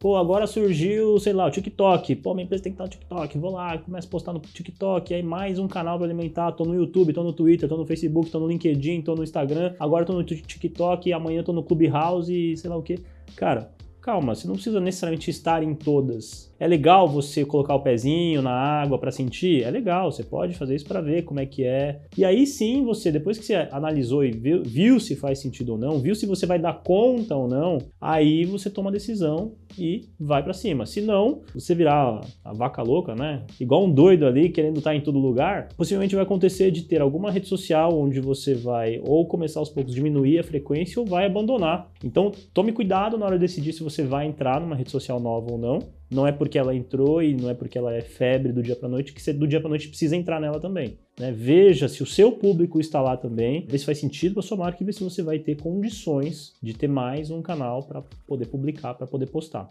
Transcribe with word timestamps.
Pô, 0.00 0.14
agora 0.14 0.46
surgiu, 0.46 1.18
sei 1.18 1.32
lá, 1.32 1.44
o 1.46 1.50
TikTok. 1.50 2.14
Pô, 2.14 2.32
minha 2.32 2.44
empresa 2.44 2.62
tem 2.62 2.72
que 2.72 2.76
estar 2.76 2.84
no 2.84 2.90
TikTok. 2.90 3.36
Vou 3.36 3.50
lá, 3.50 3.76
começo 3.78 4.06
a 4.06 4.10
postar 4.10 4.32
no 4.32 4.38
TikTok. 4.38 5.12
Aí 5.12 5.24
mais 5.24 5.58
um 5.58 5.66
canal 5.66 5.98
para 5.98 6.06
alimentar. 6.06 6.52
Tô 6.52 6.64
no 6.64 6.72
YouTube, 6.72 7.12
tô 7.12 7.24
no 7.24 7.32
Twitter, 7.32 7.68
tô 7.68 7.76
no 7.76 7.84
Facebook, 7.84 8.30
tô 8.30 8.38
no 8.38 8.46
LinkedIn, 8.46 9.02
tô 9.02 9.16
no 9.16 9.24
Instagram. 9.24 9.74
Agora 9.76 10.04
tô 10.04 10.12
no 10.12 10.22
TikTok, 10.22 11.12
amanhã 11.12 11.42
tô 11.42 11.52
no 11.52 11.64
Clubhouse, 11.64 12.56
sei 12.56 12.70
lá 12.70 12.76
o 12.76 12.82
que. 12.82 13.00
Cara, 13.34 13.72
calma, 14.00 14.34
você 14.34 14.46
não 14.46 14.54
precisa 14.54 14.80
necessariamente 14.80 15.30
estar 15.30 15.62
em 15.62 15.74
todas. 15.74 16.48
É 16.60 16.66
legal 16.66 17.08
você 17.08 17.44
colocar 17.44 17.74
o 17.74 17.82
pezinho 17.82 18.42
na 18.42 18.50
água 18.50 18.98
para 18.98 19.12
sentir? 19.12 19.62
É 19.62 19.70
legal, 19.70 20.10
você 20.10 20.24
pode 20.24 20.54
fazer 20.54 20.74
isso 20.74 20.86
para 20.86 21.00
ver 21.00 21.22
como 21.22 21.38
é 21.38 21.46
que 21.46 21.64
é. 21.64 22.00
E 22.16 22.24
aí 22.24 22.46
sim, 22.46 22.84
você, 22.84 23.12
depois 23.12 23.38
que 23.38 23.44
você 23.44 23.54
analisou 23.70 24.24
e 24.24 24.32
viu, 24.32 24.62
viu 24.62 24.98
se 24.98 25.14
faz 25.14 25.38
sentido 25.38 25.72
ou 25.72 25.78
não, 25.78 25.98
viu 26.00 26.14
se 26.14 26.26
você 26.26 26.46
vai 26.46 26.58
dar 26.58 26.82
conta 26.82 27.36
ou 27.36 27.46
não, 27.46 27.78
aí 28.00 28.44
você 28.44 28.68
toma 28.68 28.90
a 28.90 28.92
decisão 28.92 29.52
e 29.78 30.08
vai 30.18 30.42
para 30.42 30.52
cima. 30.52 30.84
Se 30.86 31.00
não, 31.00 31.42
você 31.54 31.74
virar 31.74 32.20
a 32.44 32.52
vaca 32.52 32.82
louca, 32.82 33.14
né? 33.14 33.44
Igual 33.60 33.84
um 33.84 33.92
doido 33.92 34.26
ali 34.26 34.48
querendo 34.48 34.78
estar 34.78 34.94
em 34.94 35.00
todo 35.00 35.18
lugar, 35.18 35.68
possivelmente 35.76 36.14
vai 36.14 36.24
acontecer 36.24 36.70
de 36.70 36.82
ter 36.82 37.00
alguma 37.00 37.30
rede 37.30 37.46
social 37.46 37.96
onde 37.96 38.20
você 38.20 38.54
vai 38.54 39.00
ou 39.04 39.26
começar 39.26 39.60
aos 39.60 39.68
poucos 39.68 39.94
diminuir 39.94 40.38
a 40.38 40.44
frequência 40.44 41.00
ou 41.00 41.06
vai 41.06 41.26
abandonar. 41.26 41.90
Então, 42.02 42.32
tome 42.52 42.72
cuidado 42.72 43.16
na 43.16 43.26
hora 43.26 43.38
de 43.38 43.46
decidir 43.46 43.72
se 43.72 43.82
você 43.88 44.02
vai 44.02 44.26
entrar 44.26 44.60
numa 44.60 44.76
rede 44.76 44.90
social 44.90 45.18
nova 45.20 45.50
ou 45.50 45.58
não 45.58 45.98
não 46.10 46.26
é 46.26 46.32
porque 46.32 46.58
ela 46.58 46.74
entrou 46.74 47.22
e 47.22 47.34
não 47.34 47.50
é 47.50 47.54
porque 47.54 47.76
ela 47.76 47.94
é 47.94 48.00
febre 48.00 48.52
do 48.52 48.62
dia 48.62 48.74
para 48.74 48.88
noite 48.88 49.12
que 49.12 49.20
você 49.20 49.32
do 49.32 49.46
dia 49.46 49.60
para 49.60 49.68
noite 49.68 49.88
precisa 49.88 50.16
entrar 50.16 50.40
nela 50.40 50.58
também. 50.58 50.98
Né? 51.18 51.32
Veja 51.32 51.88
se 51.88 52.02
o 52.02 52.06
seu 52.06 52.32
público 52.32 52.80
está 52.80 53.00
lá 53.00 53.16
também, 53.16 53.66
vê 53.68 53.78
se 53.78 53.84
faz 53.84 53.98
sentido 53.98 54.34
para 54.34 54.42
sua 54.42 54.56
marca 54.56 54.82
e 54.82 54.86
vê 54.86 54.92
se 54.92 55.04
você 55.04 55.22
vai 55.22 55.38
ter 55.38 55.56
condições 55.56 56.54
de 56.62 56.72
ter 56.72 56.88
mais 56.88 57.30
um 57.30 57.42
canal 57.42 57.82
para 57.82 58.02
poder 58.26 58.46
publicar, 58.46 58.94
para 58.94 59.06
poder 59.06 59.26
postar. 59.26 59.70